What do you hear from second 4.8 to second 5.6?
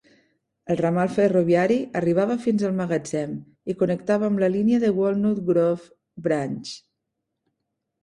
de Walnut